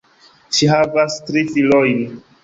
Ŝi 0.59 0.69
havas 0.69 1.17
tri 1.27 1.43
filojn. 1.57 2.01